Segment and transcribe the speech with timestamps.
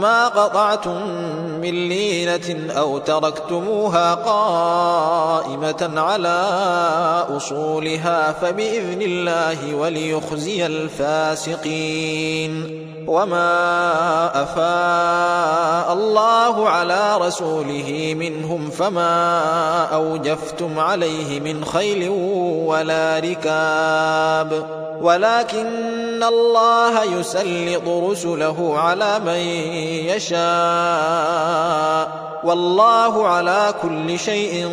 [0.00, 1.08] ما قطعتم
[1.60, 6.38] من لينة أو تركتموها قائمة على
[7.36, 12.52] أصولها فبإذن الله وليخزي الفاسقين.
[13.06, 22.08] وما أفاء الله على رسوله منهم فما أوجفتم عليه من خيل
[22.66, 24.82] ولا ركاب.
[25.02, 25.91] ولكن
[26.22, 29.40] الله يسلط رسله على من
[30.10, 30.42] يشاء
[32.44, 34.68] والله على كل شيء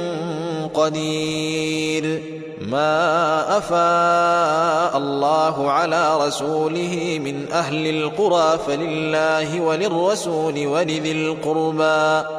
[0.73, 2.23] قدير.
[2.61, 12.38] ما افاء الله على رسوله من أهل القرى فلله وللرسول ولذي القربى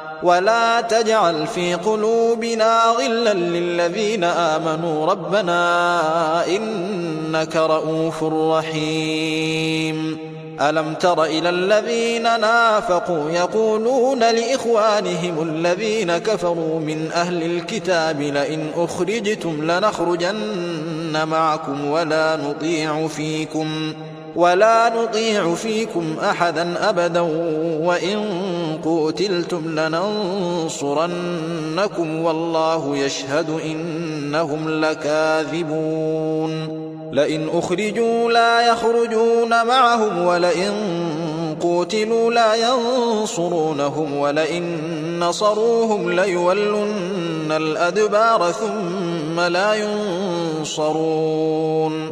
[0.23, 5.05] ولا تجعل في قلوبنا غلا للذين آمنوا.
[5.05, 10.17] ربنا إنك رؤوف رحيم.
[10.61, 21.27] ألم تر إلى الذين نافقوا يقولون لإخوانهم الذين كفروا من أهل الكتاب لئن أخرجتم لنخرجن
[21.27, 23.93] معكم ولا نطيع فيكم.
[24.35, 27.21] ولا نطيع فيكم أحدا أبدا
[27.81, 28.19] وإن
[28.83, 31.11] قوتلتم لننصرنكم
[32.21, 36.81] والله يشهد إنهم لكاذبون
[37.11, 40.71] لئن أخرجوا لا يخرجون معهم ولئن
[41.61, 44.79] قوتلوا لا ينصرونهم ولئن
[45.19, 49.73] نصروهم ليولن الأدبار ثم لا
[50.61, 52.11] ينصرون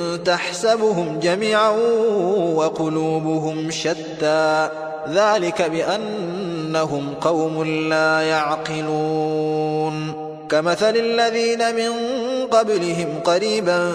[0.25, 1.69] تحسبهم جميعا
[2.55, 4.69] وقلوبهم شتى.
[5.09, 10.13] ذلك بأنهم قوم لا يعقلون.
[10.49, 11.91] كمثل الذين من
[12.51, 13.91] قبلهم قريبا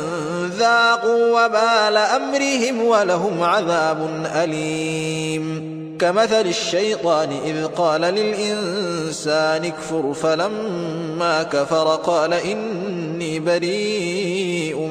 [0.59, 5.77] ذاقوا وبال أمرهم ولهم عذاب أليم.
[5.99, 14.91] كمثل الشيطان إذ قال للإنسان اكفر فلما كفر قال إني بريء